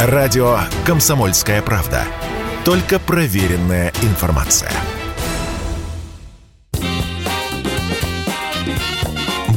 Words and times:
Радио 0.00 0.58
«Комсомольская 0.86 1.60
правда». 1.60 2.04
Только 2.64 3.00
проверенная 3.00 3.92
информация. 4.02 4.70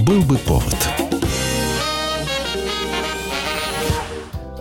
Был 0.04 0.23
бы 0.23 0.39
повод. 0.39 0.75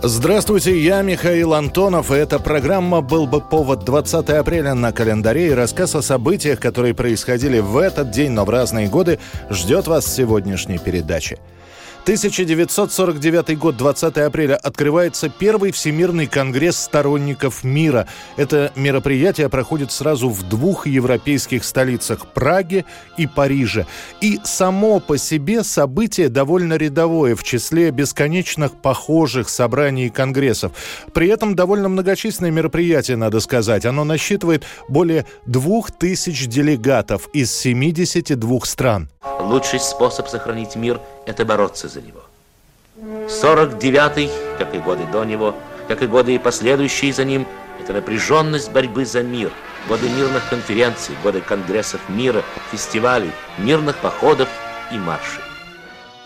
Здравствуйте, 0.03 0.79
я 0.79 1.01
Михаил 1.01 1.55
Антонов, 1.55 2.11
и 2.11 2.15
эта 2.15 2.37
программа 2.37 3.01
«Был 3.01 3.25
бы 3.25 3.41
повод» 3.41 3.83
20 3.83 4.29
апреля 4.29 4.75
на 4.75 4.91
календаре 4.91 5.47
и 5.47 5.53
рассказ 5.53 5.95
о 5.95 6.03
событиях, 6.03 6.59
которые 6.59 6.93
происходили 6.93 7.57
в 7.57 7.75
этот 7.77 8.11
день, 8.11 8.33
но 8.33 8.45
в 8.45 8.51
разные 8.51 8.87
годы, 8.87 9.17
ждет 9.49 9.87
вас 9.87 10.05
в 10.05 10.15
сегодняшней 10.15 10.77
передаче. 10.77 11.39
1949 12.03 13.59
год, 13.59 13.77
20 13.77 14.17
апреля, 14.17 14.55
открывается 14.55 15.29
первый 15.29 15.71
Всемирный 15.71 16.25
конгресс 16.25 16.77
сторонников 16.77 17.63
мира. 17.63 18.07
Это 18.37 18.71
мероприятие 18.75 19.49
проходит 19.49 19.91
сразу 19.91 20.27
в 20.29 20.41
двух 20.49 20.87
европейских 20.87 21.63
столицах– 21.63 22.25
Праге 22.33 22.85
и 23.17 23.27
Париже. 23.27 23.85
И 24.19 24.39
само 24.43 24.99
по 24.99 25.19
себе 25.19 25.63
событие 25.63 26.29
довольно 26.29 26.73
рядовое 26.73 27.35
в 27.35 27.43
числе 27.43 27.91
бесконечных 27.91 28.81
похожих 28.81 29.47
собраний 29.47 30.07
и 30.07 30.09
конгрессов. 30.09 30.71
При 31.13 31.27
этом 31.27 31.55
довольно 31.55 31.87
многочисленное 31.87 32.49
мероприятие, 32.49 33.15
надо 33.15 33.39
сказать. 33.41 33.85
Оно 33.85 34.05
насчитывает 34.05 34.63
более 34.87 35.27
двух 35.45 35.91
тысяч 35.91 36.47
делегатов 36.47 37.29
из 37.31 37.51
72 37.51 38.59
стран. 38.63 39.07
Лучший 39.39 39.79
способ 39.79 40.27
сохранить 40.27 40.75
мир– 40.75 40.99
это 41.25 41.45
бороться 41.45 41.87
за 41.87 42.01
него. 42.01 42.21
49-й, 42.97 44.29
как 44.57 44.75
и 44.75 44.79
годы 44.79 45.05
до 45.11 45.23
него, 45.23 45.55
как 45.87 46.01
и 46.01 46.07
годы 46.07 46.35
и 46.35 46.39
последующие 46.39 47.13
за 47.13 47.25
ним, 47.25 47.47
это 47.81 47.93
напряженность 47.93 48.71
борьбы 48.71 49.05
за 49.05 49.23
мир, 49.23 49.51
годы 49.87 50.07
мирных 50.09 50.47
конференций, 50.49 51.15
годы 51.23 51.41
конгрессов 51.41 52.01
мира, 52.09 52.43
фестивалей, 52.71 53.31
мирных 53.57 53.97
походов 53.97 54.47
и 54.91 54.97
маршей. 54.97 55.50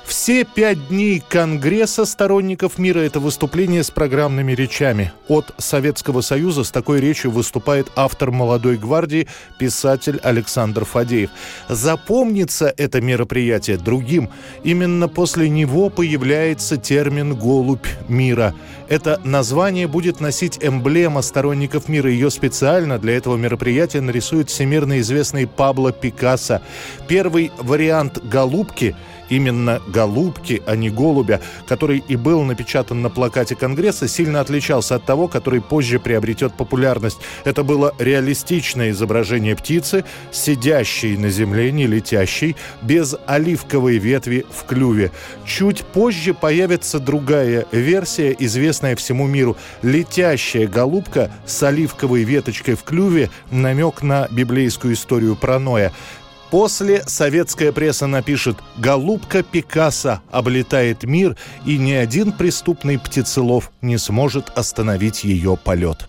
Все 0.06 0.44
пять 0.44 0.88
дней 0.90 1.22
Конгресса 1.28 2.06
сторонников 2.06 2.78
мира– 2.78 3.00
это 3.02 3.20
выступление 3.20 3.84
с 3.84 3.90
программными 3.90 4.52
речами. 4.54 5.12
От 5.28 5.54
Советского 5.58 6.22
Союза 6.22 6.64
с 6.64 6.70
такой 6.70 7.02
речью 7.02 7.32
выступает 7.32 7.92
автор 7.96 8.30
«Молодой 8.30 8.78
гвардии» 8.78 9.28
писатель 9.58 10.20
Александр 10.22 10.86
Фадеев. 10.86 11.32
Запомнится 11.70 12.72
это 12.78 13.02
мероприятие 13.02 13.78
другим. 13.78 14.30
Именно 14.64 15.08
после 15.08 15.50
него 15.50 15.90
появляется 15.90 16.78
термин 16.78 17.36
«голубь 17.36 17.88
мира». 18.08 18.54
Это 18.88 19.20
название 19.24 19.88
будет 19.88 20.20
носить 20.20 20.60
эмблема 20.62 21.24
сторонников 21.24 21.90
мира. 21.90 22.12
Ее 22.12 22.30
специально 22.30 23.00
для 23.00 23.18
этого 23.18 23.36
мероприятия 23.36 24.02
нарисует 24.02 24.52
всемирно 24.52 25.00
известный 25.00 25.48
Пабло 25.48 25.92
Пикассо. 25.92 26.62
Первый 27.08 27.52
вариант 27.58 28.24
«голубки» 28.24 28.96
именно 29.30 29.82
голубки, 29.88 30.62
а 30.66 30.76
не 30.76 30.90
голубя, 30.90 31.42
который 31.68 32.04
и 32.08 32.16
был 32.16 32.44
напечатан 32.44 33.02
на 33.02 33.10
плакате 33.10 33.56
Конгресса, 33.56 34.08
сильно 34.08 34.42
отличался 34.42 34.96
от 34.96 35.06
того, 35.06 35.28
который 35.28 35.62
позже 35.62 36.00
приобретет 36.00 36.54
популярность. 36.54 37.18
Это 37.44 37.64
было 37.64 37.94
реалистичное 38.00 38.92
изображение 38.92 39.56
птицы, 39.56 40.06
сидящей 40.32 41.18
на 41.18 41.30
земле, 41.30 41.72
не 41.72 41.88
летящей, 41.88 42.56
без 42.82 43.16
оливковой 43.26 43.98
ветви 43.98 44.46
в 44.52 44.66
клюве. 44.66 45.12
Чуть 45.46 45.84
позже 45.84 46.34
появится 46.34 47.00
другая 47.00 47.66
версия, 47.72 48.36
известная 48.38 48.96
всему 48.96 49.28
миру. 49.28 49.58
Летящая 49.82 50.68
голубка 50.68 51.32
с 51.46 51.62
оливковой 51.64 52.24
веточкой 52.24 52.76
в 52.76 52.84
клюве, 52.84 53.30
намек 53.52 54.02
на 54.02 54.28
библейскую 54.30 54.94
историю 54.94 55.36
про 55.36 55.60
Ноя. 55.60 55.92
После 56.56 57.04
советская 57.06 57.74
пресса 57.74 58.08
напишет 58.08 58.56
«Голубка 58.78 59.44
Пикассо 59.44 60.22
облетает 60.32 61.04
мир, 61.04 61.36
и 61.66 61.78
ни 61.78 61.92
один 61.92 62.32
преступный 62.32 62.98
птицелов 62.98 63.74
не 63.82 63.98
сможет 63.98 64.58
остановить 64.58 65.26
ее 65.26 65.58
полет». 65.62 66.08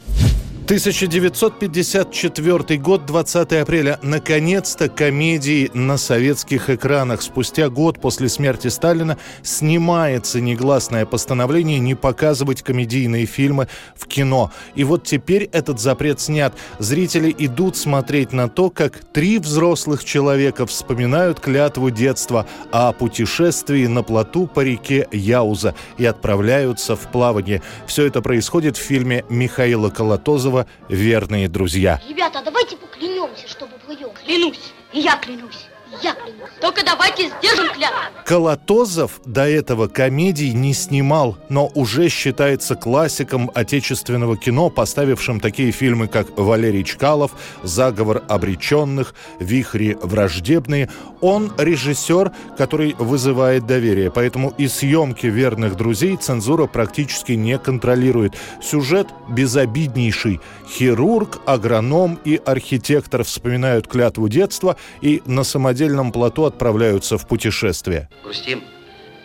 1954 0.66 2.78
год, 2.80 3.06
20 3.06 3.52
апреля. 3.52 4.00
Наконец-то 4.02 4.88
комедии 4.88 5.70
на 5.74 5.96
советских 5.96 6.70
экранах. 6.70 7.22
Спустя 7.22 7.68
год 7.68 8.00
после 8.00 8.28
смерти 8.28 8.66
Сталина 8.66 9.16
снимается 9.44 10.40
негласное 10.40 11.06
постановление 11.06 11.78
не 11.78 11.94
показывать 11.94 12.62
комедийные 12.62 13.26
фильмы 13.26 13.68
в 13.94 14.08
кино. 14.08 14.50
И 14.74 14.82
вот 14.82 15.04
теперь 15.04 15.48
этот 15.52 15.78
запрет 15.78 16.18
снят. 16.18 16.52
Зрители 16.80 17.32
идут 17.38 17.76
смотреть 17.76 18.32
на 18.32 18.48
то, 18.48 18.68
как 18.68 19.04
три 19.12 19.38
взрослых 19.38 20.04
человека 20.04 20.66
вспоминают 20.66 21.38
клятву 21.38 21.90
детства 21.90 22.44
о 22.72 22.90
путешествии 22.90 23.86
на 23.86 24.02
плоту 24.02 24.48
по 24.48 24.64
реке 24.64 25.06
Яуза 25.12 25.76
и 25.96 26.04
отправляются 26.04 26.96
в 26.96 27.12
плавание. 27.12 27.62
Все 27.86 28.04
это 28.04 28.20
происходит 28.20 28.76
в 28.76 28.82
фильме 28.82 29.24
Михаила 29.28 29.90
Колотозова 29.90 30.55
Петрова 30.56 30.66
«Верные 30.88 31.48
друзья». 31.48 32.00
Ребята, 32.08 32.40
давайте 32.42 32.76
поклянемся, 32.76 33.48
чтобы 33.48 33.72
плывем. 33.78 34.10
Клянусь. 34.24 34.72
И 34.92 35.00
я 35.00 35.16
клянусь. 35.16 35.66
Я 36.02 36.14
клянусь. 36.14 36.50
Только 36.60 36.84
давайте 36.84 37.28
сдержим 37.28 37.72
клятву. 37.74 37.96
Колотозов 38.24 39.20
до 39.24 39.48
этого 39.48 39.88
комедий 39.88 40.52
не 40.52 40.74
снимал, 40.74 41.38
но 41.48 41.70
уже 41.74 42.08
считается 42.08 42.74
классиком 42.74 43.50
отечественного 43.54 44.36
кино, 44.36 44.70
поставившим 44.70 45.38
такие 45.38 45.70
фильмы, 45.70 46.08
как 46.08 46.36
«Валерий 46.36 46.82
Чкалов», 46.82 47.32
«Заговор 47.62 48.22
обреченных», 48.28 49.14
«Вихри 49.38 49.96
враждебные». 50.02 50.90
Он 51.20 51.52
режиссер, 51.56 52.32
который 52.58 52.94
вызывает 52.98 53.66
доверие, 53.66 54.10
поэтому 54.10 54.52
и 54.58 54.66
съемки 54.66 55.26
«Верных 55.26 55.76
друзей» 55.76 56.16
цензура 56.16 56.66
практически 56.66 57.32
не 57.32 57.58
контролирует. 57.58 58.34
Сюжет 58.62 59.08
безобиднейший. 59.28 60.40
Хирург, 60.68 61.40
агроном 61.46 62.18
и 62.24 62.40
архитектор 62.44 63.22
вспоминают 63.24 63.86
клятву 63.86 64.28
детства 64.28 64.76
и 65.00 65.22
на 65.26 65.44
самодельном 65.86 66.12
плоту 66.12 66.44
отправляются 66.44 67.16
в 67.16 67.26
путешествие. 67.26 68.08
Грустим. 68.24 68.62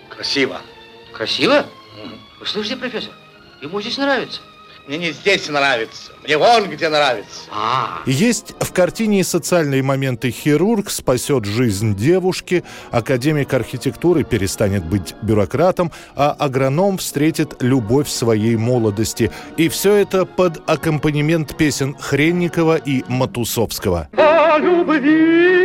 Красиво. 0.10 0.62
Красиво? 1.14 1.66
Вы 2.40 2.46
слышите, 2.46 2.78
профессор? 2.78 3.12
Ему 3.62 3.82
здесь 3.82 3.98
нравится. 3.98 4.42
Мне 4.88 4.98
не 4.98 5.12
здесь 5.12 5.48
нравится, 5.48 6.12
мне 6.24 6.38
вон 6.40 6.68
где 6.68 6.90
нравится. 6.90 7.42
А, 7.52 8.02
Есть 8.08 8.56
в 8.60 8.74
картине 8.74 9.20
и 9.20 9.24
социальные 9.24 9.84
моменты. 9.84 10.32
Хирург 10.32 10.90
спасет 10.90 11.46
жизнь 11.46 11.96
девушки, 11.96 12.64
академик 12.90 13.54
архитектуры 13.54 14.24
перестанет 14.24 14.84
быть 14.84 15.14
бюрократом, 15.22 15.92
а 16.16 16.32
агроном 16.32 16.98
встретит 16.98 17.62
любовь 17.62 18.10
своей 18.10 18.56
молодости. 18.56 19.32
И 19.56 19.70
все 19.70 19.94
это 19.94 20.26
под 20.26 20.68
аккомпанемент 20.68 21.56
песен 21.56 21.96
Хренникова 21.96 22.78
и 22.78 23.04
Матусовского. 23.08 24.10
О 24.18 24.58
любви 24.58 25.61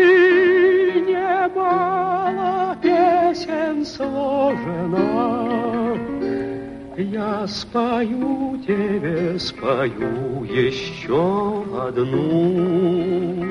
Я 7.16 7.48
спою 7.48 8.60
тебе, 8.66 9.38
спою 9.38 10.44
еще 10.44 11.64
одну. 11.88 13.42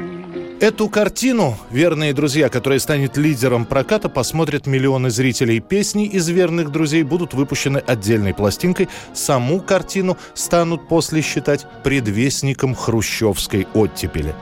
Эту 0.59 0.87
картину, 0.87 1.57
верные 1.71 2.13
друзья, 2.13 2.49
которая 2.49 2.77
станет 2.77 3.17
лидером 3.17 3.65
проката, 3.65 4.07
посмотрят 4.07 4.67
миллионы 4.67 5.09
зрителей. 5.09 5.61
Песни 5.61 6.05
из 6.05 6.29
верных 6.29 6.71
друзей 6.71 7.01
будут 7.01 7.33
выпущены 7.33 7.79
отдельной 7.79 8.35
пластинкой. 8.35 8.87
Саму 9.13 9.59
картину 9.61 10.15
станут 10.35 10.88
после 10.88 11.23
считать 11.23 11.65
предвестником 11.83 12.75
хрущевской 12.75 13.65
оттепели. 13.73 14.35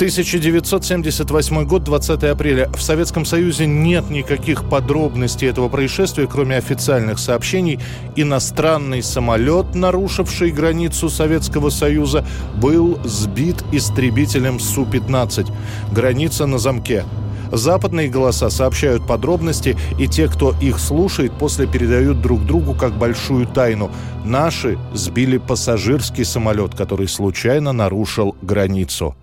1978 0.00 1.66
год, 1.66 1.84
20 1.84 2.24
апреля. 2.24 2.70
В 2.70 2.80
Советском 2.80 3.26
Союзе 3.26 3.66
нет 3.66 4.08
никаких 4.08 4.66
подробностей 4.66 5.46
этого 5.46 5.68
происшествия, 5.68 6.26
кроме 6.26 6.56
официальных 6.56 7.18
сообщений. 7.18 7.78
Иностранный 8.16 9.02
самолет, 9.02 9.74
нарушивший 9.74 10.52
границу 10.52 11.10
Советского 11.10 11.68
Союза, 11.68 12.24
был 12.56 12.98
сбит 13.04 13.62
истребителем 13.72 14.58
Су-15. 14.58 15.52
Граница 15.92 16.46
на 16.46 16.56
замке. 16.56 17.04
Западные 17.52 18.08
голоса 18.08 18.48
сообщают 18.48 19.06
подробности, 19.06 19.76
и 19.98 20.08
те, 20.08 20.28
кто 20.28 20.54
их 20.62 20.78
слушает, 20.78 21.32
после 21.32 21.66
передают 21.66 22.22
друг 22.22 22.46
другу 22.46 22.72
как 22.72 22.96
большую 22.96 23.46
тайну. 23.46 23.90
Наши 24.24 24.78
сбили 24.94 25.36
пассажирский 25.36 26.24
самолет, 26.24 26.74
который 26.74 27.06
случайно 27.06 27.72
нарушил 27.72 28.34
границу. 28.40 29.14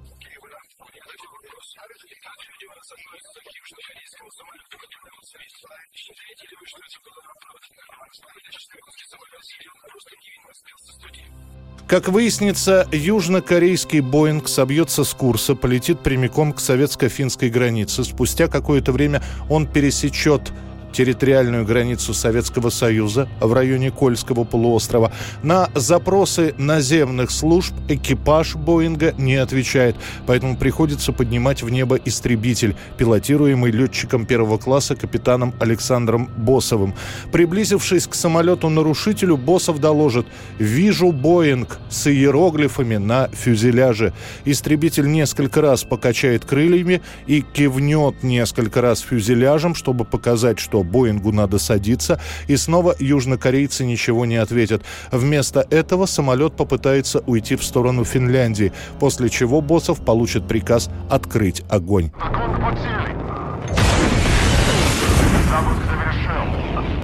Как 11.88 12.10
выяснится, 12.10 12.86
южнокорейский 12.92 14.02
«Боинг» 14.02 14.50
собьется 14.50 15.06
с 15.06 15.14
курса, 15.14 15.56
полетит 15.56 16.02
прямиком 16.02 16.52
к 16.52 16.60
советско-финской 16.60 17.50
границе. 17.50 18.04
Спустя 18.04 18.50
какое-то 18.50 18.92
время 18.92 19.24
он 19.50 19.66
пересечет 19.66 20.52
территориальную 20.92 21.66
границу 21.66 22.14
Советского 22.14 22.70
Союза 22.70 23.28
в 23.40 23.54
районе 23.54 23.92
Кольского 23.92 24.44
полуострова. 24.44 25.12
На 25.44 25.70
запросы 25.76 26.54
наземных 26.58 27.32
служб 27.32 27.74
экипаж 27.88 28.56
«Боинга» 28.56 29.14
не 29.18 29.36
отвечает, 29.36 29.96
поэтому 30.26 30.58
приходится 30.58 31.12
поднимать 31.12 31.64
в 31.64 31.70
небо 31.70 32.00
истребитель, 32.06 32.76
пилотируемый 32.98 33.72
летчиком 33.72 34.26
первого 34.26 34.58
класса 34.58 34.96
капитаном 34.96 35.54
Александром 35.60 36.30
Босовым. 36.38 36.94
Приблизившись 37.32 38.08
к 38.08 38.16
самолету-нарушителю, 38.16 39.38
Босов 39.38 39.80
доложит 39.80 40.26
«Вижу 40.58 41.12
«Боинг» 41.12 41.80
с 41.90 42.08
иероглифами 42.08 42.98
на 42.98 43.28
фюзеляже». 43.30 44.14
Истребитель 44.46 45.08
несколько 45.12 45.62
раз 45.62 45.84
покачает 45.84 46.46
крыльями 46.46 47.02
и 47.28 47.42
кивнет 47.42 48.24
несколько 48.24 48.82
раз 48.82 49.02
фюзеляжем, 49.02 49.76
чтобы 49.76 50.06
показать, 50.06 50.60
что 50.60 50.84
Боингу 50.88 51.32
надо 51.32 51.60
садиться, 51.60 52.20
и 52.48 52.58
снова 52.58 52.96
южнокорейцы 52.98 53.86
ничего 53.86 54.26
не 54.26 54.38
ответят. 54.38 54.84
Вместо 55.12 55.66
этого 55.70 56.06
самолет 56.06 56.54
попытается 56.54 57.24
уйти 57.28 57.56
в 57.56 57.64
сторону 57.64 58.04
Финляндии, 58.04 58.72
после 59.00 59.30
чего 59.30 59.62
Босов 59.62 60.04
получит 60.04 60.48
приказ 60.48 60.90
открыть 61.10 61.64
огонь. 61.70 62.12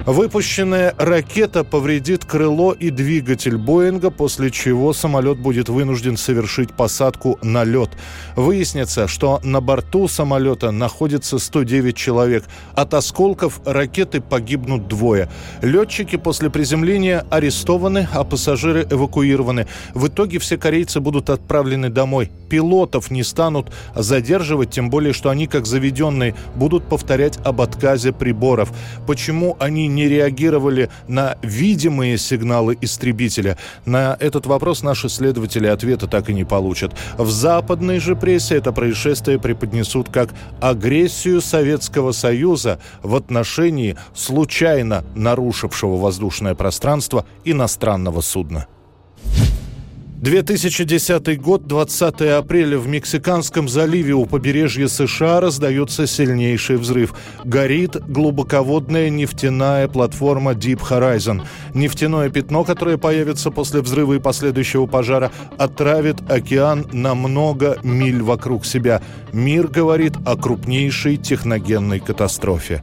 Выпущенная 0.06 0.94
ракета 0.98 1.64
повредит 1.64 2.26
крыло 2.26 2.72
и 2.72 2.90
двигатель 2.90 3.56
Боинга, 3.56 4.10
после 4.10 4.50
чего 4.50 4.92
самолет 4.92 5.38
будет 5.38 5.70
вынужден 5.70 6.18
совершить 6.18 6.74
посадку 6.74 7.38
на 7.42 7.64
лед. 7.64 7.88
Выяснится, 8.36 9.08
что 9.08 9.40
на 9.42 9.62
борту 9.62 10.06
самолета 10.06 10.72
находится 10.72 11.38
109 11.38 11.96
человек. 11.96 12.44
От 12.74 12.92
осколков 12.92 13.62
ракеты 13.64 14.20
погибнут 14.20 14.88
двое. 14.88 15.30
Летчики 15.62 16.16
после 16.16 16.50
приземления 16.50 17.24
арестованы, 17.30 18.06
а 18.12 18.24
пассажиры 18.24 18.86
эвакуированы. 18.90 19.68
В 19.94 20.08
итоге 20.08 20.38
все 20.38 20.58
корейцы 20.58 21.00
будут 21.00 21.30
отправлены 21.30 21.88
домой. 21.88 22.30
Пилотов 22.50 23.10
не 23.10 23.22
станут 23.22 23.72
задерживать, 23.94 24.70
тем 24.70 24.90
более, 24.90 25.14
что 25.14 25.30
они, 25.30 25.46
как 25.46 25.64
заведенные, 25.64 26.34
будут 26.56 26.90
повторять 26.90 27.38
об 27.42 27.62
отказе 27.62 28.12
приборов. 28.12 28.70
Почему 29.06 29.56
они 29.58 29.93
не 29.94 30.08
реагировали 30.08 30.90
на 31.08 31.36
видимые 31.42 32.18
сигналы 32.18 32.76
истребителя? 32.80 33.56
На 33.84 34.16
этот 34.20 34.46
вопрос 34.46 34.82
наши 34.82 35.08
следователи 35.08 35.66
ответа 35.66 36.06
так 36.06 36.28
и 36.28 36.34
не 36.34 36.44
получат. 36.44 36.92
В 37.16 37.30
западной 37.30 38.00
же 38.00 38.16
прессе 38.16 38.56
это 38.56 38.72
происшествие 38.72 39.38
преподнесут 39.38 40.08
как 40.08 40.30
агрессию 40.60 41.40
Советского 41.40 42.12
Союза 42.12 42.78
в 43.02 43.14
отношении 43.14 43.96
случайно 44.14 45.04
нарушившего 45.14 45.96
воздушное 45.96 46.54
пространство 46.54 47.26
иностранного 47.44 48.20
судна. 48.20 48.66
2010 50.24 51.38
год, 51.38 51.66
20 51.66 52.22
апреля 52.22 52.78
в 52.78 52.88
Мексиканском 52.88 53.68
заливе 53.68 54.14
у 54.14 54.24
побережья 54.24 54.88
США 54.88 55.38
раздается 55.38 56.06
сильнейший 56.06 56.78
взрыв. 56.78 57.12
Горит 57.44 58.02
глубоководная 58.08 59.10
нефтяная 59.10 59.86
платформа 59.86 60.52
Deep 60.52 60.80
Horizon. 60.80 61.42
Нефтяное 61.74 62.30
пятно, 62.30 62.64
которое 62.64 62.96
появится 62.96 63.50
после 63.50 63.82
взрыва 63.82 64.14
и 64.14 64.18
последующего 64.18 64.86
пожара, 64.86 65.30
отравит 65.58 66.16
океан 66.30 66.86
на 66.90 67.14
много 67.14 67.76
миль 67.82 68.22
вокруг 68.22 68.64
себя. 68.64 69.02
Мир 69.30 69.68
говорит 69.68 70.14
о 70.24 70.36
крупнейшей 70.36 71.18
техногенной 71.18 72.00
катастрофе. 72.00 72.82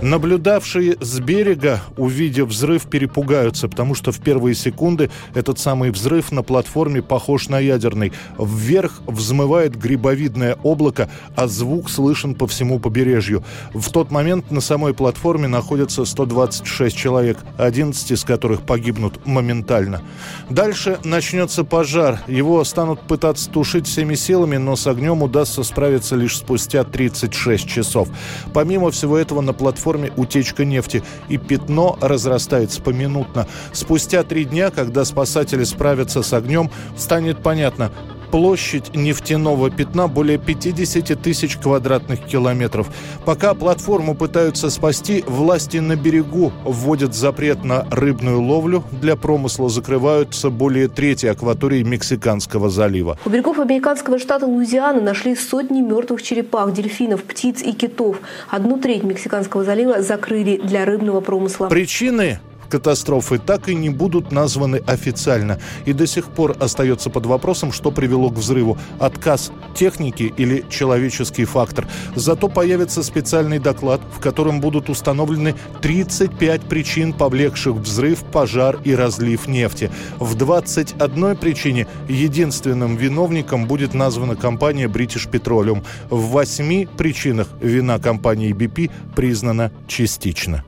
Наблюдавшие 0.00 0.96
с 1.00 1.18
берега, 1.18 1.80
увидев 1.96 2.50
взрыв, 2.50 2.86
перепугаются, 2.86 3.68
потому 3.68 3.96
что 3.96 4.12
в 4.12 4.20
первые 4.20 4.54
секунды 4.54 5.10
этот 5.34 5.58
самый 5.58 5.90
взрыв 5.90 6.30
на 6.30 6.44
платформе 6.44 7.02
похож 7.02 7.48
на 7.48 7.58
ядерный. 7.58 8.12
Вверх 8.38 9.02
взмывает 9.08 9.74
грибовидное 9.74 10.56
облако, 10.62 11.10
а 11.34 11.48
звук 11.48 11.90
слышен 11.90 12.36
по 12.36 12.46
всему 12.46 12.78
побережью. 12.78 13.42
В 13.74 13.90
тот 13.90 14.12
момент 14.12 14.52
на 14.52 14.60
самой 14.60 14.94
платформе 14.94 15.48
находятся 15.48 16.04
126 16.04 16.96
человек, 16.96 17.38
11 17.56 18.12
из 18.12 18.22
которых 18.22 18.62
погибнут 18.62 19.26
моментально. 19.26 20.02
Дальше 20.48 21.00
начнется 21.02 21.64
пожар. 21.64 22.20
Его 22.28 22.62
станут 22.62 23.00
пытаться 23.00 23.50
тушить 23.50 23.88
всеми 23.88 24.14
силами, 24.14 24.58
но 24.58 24.76
с 24.76 24.86
огнем 24.86 25.24
удастся 25.24 25.64
справиться 25.64 26.14
лишь 26.14 26.36
спустя 26.36 26.84
36 26.84 27.66
часов. 27.66 28.08
Помимо 28.54 28.92
всего 28.92 29.18
этого 29.18 29.40
на 29.40 29.52
платформе 29.52 29.87
платформе 29.88 30.12
утечка 30.16 30.64
нефти, 30.64 31.02
и 31.30 31.38
пятно 31.38 31.96
разрастается 32.00 32.82
поминутно. 32.82 33.46
Спустя 33.72 34.22
три 34.22 34.44
дня, 34.44 34.70
когда 34.70 35.04
спасатели 35.04 35.64
справятся 35.64 36.22
с 36.22 36.32
огнем, 36.34 36.70
станет 36.96 37.42
понятно, 37.42 37.90
Площадь 38.30 38.94
нефтяного 38.94 39.70
пятна 39.70 40.06
более 40.06 40.38
50 40.38 41.20
тысяч 41.20 41.56
квадратных 41.56 42.24
километров. 42.24 42.88
Пока 43.24 43.54
платформу 43.54 44.14
пытаются 44.14 44.70
спасти, 44.70 45.24
власти 45.26 45.78
на 45.78 45.96
берегу 45.96 46.52
вводят 46.64 47.14
запрет 47.14 47.64
на 47.64 47.86
рыбную 47.90 48.42
ловлю. 48.42 48.84
Для 48.92 49.16
промысла 49.16 49.68
закрываются 49.68 50.50
более 50.50 50.88
трети 50.88 51.26
акватории 51.26 51.82
Мексиканского 51.82 52.68
залива. 52.68 53.18
У 53.24 53.30
берегов 53.30 53.58
американского 53.58 54.18
штата 54.18 54.46
Луизиана 54.46 55.00
нашли 55.00 55.34
сотни 55.34 55.80
мертвых 55.80 56.22
черепах, 56.22 56.72
дельфинов, 56.72 57.22
птиц 57.22 57.62
и 57.62 57.72
китов. 57.72 58.18
Одну 58.48 58.78
треть 58.78 59.04
Мексиканского 59.04 59.64
залива 59.64 60.02
закрыли 60.02 60.60
для 60.62 60.84
рыбного 60.84 61.20
промысла. 61.20 61.68
Причины 61.68 62.40
катастрофы 62.68 63.38
так 63.38 63.68
и 63.68 63.74
не 63.74 63.90
будут 63.90 64.32
названы 64.32 64.82
официально. 64.86 65.58
И 65.86 65.92
до 65.92 66.06
сих 66.06 66.26
пор 66.26 66.56
остается 66.60 67.10
под 67.10 67.26
вопросом, 67.26 67.72
что 67.72 67.90
привело 67.90 68.30
к 68.30 68.34
взрыву. 68.34 68.78
Отказ 68.98 69.52
техники 69.74 70.32
или 70.36 70.64
человеческий 70.70 71.44
фактор. 71.44 71.86
Зато 72.14 72.48
появится 72.48 73.02
специальный 73.02 73.58
доклад, 73.58 74.00
в 74.16 74.20
котором 74.20 74.60
будут 74.60 74.90
установлены 74.90 75.54
35 75.80 76.62
причин, 76.62 77.12
повлекших 77.12 77.74
взрыв, 77.74 78.24
пожар 78.24 78.78
и 78.84 78.94
разлив 78.94 79.48
нефти. 79.48 79.90
В 80.18 80.34
21 80.34 81.36
причине 81.36 81.86
единственным 82.08 82.96
виновником 82.96 83.66
будет 83.66 83.94
названа 83.94 84.36
компания 84.36 84.86
British 84.86 85.30
Petroleum. 85.30 85.84
В 86.10 86.20
8 86.20 86.86
причинах 86.96 87.48
вина 87.60 87.98
компании 87.98 88.52
BP 88.52 88.90
признана 89.14 89.70
частично. 89.86 90.64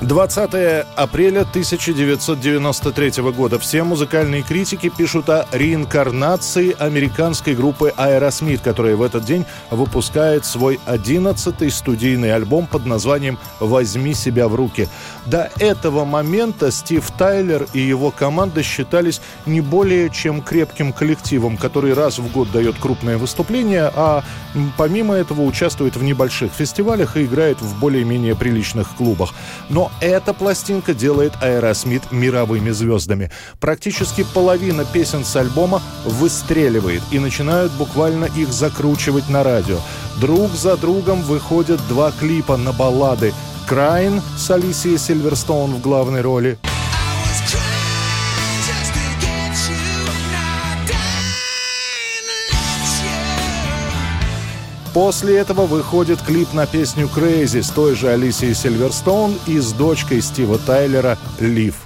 20 0.00 0.86
апреля 0.94 1.40
1993 1.40 3.22
года. 3.32 3.58
Все 3.58 3.82
музыкальные 3.82 4.42
критики 4.42 4.92
пишут 4.96 5.28
о 5.28 5.48
реинкарнации 5.50 6.76
американской 6.78 7.56
группы 7.56 7.92
Aerosmith, 7.96 8.60
которая 8.62 8.94
в 8.94 9.02
этот 9.02 9.24
день 9.24 9.44
выпускает 9.72 10.44
свой 10.44 10.78
11-й 10.86 11.70
студийный 11.72 12.32
альбом 12.32 12.68
под 12.68 12.86
названием 12.86 13.40
«Возьми 13.58 14.14
себя 14.14 14.46
в 14.46 14.54
руки». 14.54 14.88
До 15.26 15.50
этого 15.58 16.04
момента 16.04 16.70
Стив 16.70 17.10
Тайлер 17.18 17.66
и 17.72 17.80
его 17.80 18.12
команда 18.12 18.62
считались 18.62 19.20
не 19.46 19.60
более 19.60 20.10
чем 20.10 20.42
крепким 20.42 20.92
коллективом, 20.92 21.56
который 21.56 21.92
раз 21.92 22.20
в 22.20 22.32
год 22.32 22.52
дает 22.52 22.78
крупное 22.78 23.18
выступление, 23.18 23.90
а 23.94 24.22
помимо 24.76 25.14
этого 25.14 25.42
участвует 25.42 25.96
в 25.96 26.04
небольших 26.04 26.52
фестивалях 26.52 27.16
и 27.16 27.24
играет 27.24 27.60
в 27.60 27.80
более-менее 27.80 28.36
приличных 28.36 28.94
клубах. 28.96 29.34
Эта 30.00 30.32
пластинка 30.32 30.94
делает 30.94 31.32
Аэросмит 31.40 32.12
мировыми 32.12 32.70
звездами. 32.70 33.30
Практически 33.60 34.24
половина 34.34 34.84
песен 34.84 35.24
с 35.24 35.34
альбома 35.36 35.82
выстреливает 36.04 37.02
и 37.10 37.18
начинают 37.18 37.72
буквально 37.72 38.26
их 38.26 38.52
закручивать 38.52 39.28
на 39.28 39.42
радио. 39.42 39.78
Друг 40.20 40.52
за 40.52 40.76
другом 40.76 41.22
выходят 41.22 41.80
два 41.88 42.12
клипа 42.12 42.56
на 42.56 42.72
баллады 42.72 43.32
«Cryin'» 43.66 44.22
с 44.36 44.50
Алисией 44.50 44.98
Сильверстоун 44.98 45.74
в 45.74 45.80
главной 45.80 46.22
роли– 46.22 46.58
После 54.98 55.36
этого 55.36 55.66
выходит 55.66 56.20
клип 56.20 56.52
на 56.52 56.66
песню 56.66 57.06
«Crazy» 57.06 57.62
с 57.62 57.70
той 57.70 57.94
же 57.94 58.08
Алисией 58.08 58.52
Сильверстоун 58.52 59.38
и 59.46 59.60
с 59.60 59.70
дочкой 59.72 60.20
Стива 60.20 60.58
Тайлера 60.58 61.16
«Лив». 61.38 61.76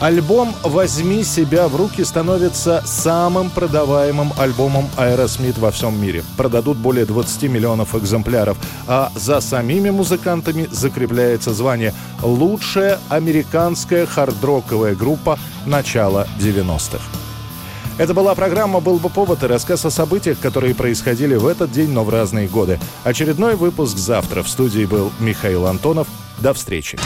Альбом 0.00 0.54
«Возьми 0.62 1.22
себя 1.22 1.68
в 1.68 1.76
руки» 1.76 2.02
становится 2.02 2.82
самым 2.84 3.48
продаваемым 3.48 4.32
альбомом 4.36 4.90
Aerosmith 4.96 5.58
во 5.60 5.70
всем 5.70 6.00
мире. 6.00 6.24
Продадут 6.36 6.76
более 6.76 7.06
20 7.06 7.44
миллионов 7.44 7.94
экземпляров, 7.94 8.58
а 8.88 9.12
за 9.14 9.40
самими 9.40 9.90
музыкантами 9.90 10.68
закрепляется 10.70 11.54
звание 11.54 11.94
«Лучшая 12.22 12.98
американская 13.08 14.04
хардроковая 14.04 14.94
группа 14.96 15.38
начала 15.64 16.26
90-х». 16.40 17.02
Это 17.96 18.12
была 18.12 18.34
программа 18.34 18.80
«Был 18.80 18.98
бы 18.98 19.08
повод» 19.08 19.44
и 19.44 19.46
рассказ 19.46 19.84
о 19.84 19.90
событиях, 19.90 20.40
которые 20.40 20.74
происходили 20.74 21.36
в 21.36 21.46
этот 21.46 21.70
день, 21.70 21.90
но 21.90 22.02
в 22.02 22.10
разные 22.10 22.48
годы. 22.48 22.80
Очередной 23.04 23.54
выпуск 23.54 23.96
завтра. 23.96 24.42
В 24.42 24.48
студии 24.48 24.84
был 24.84 25.12
Михаил 25.20 25.66
Антонов. 25.66 26.08
До 26.40 26.52
встречи. 26.52 26.98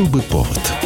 Был 0.00 0.06
бы 0.06 0.22
повод. 0.22 0.79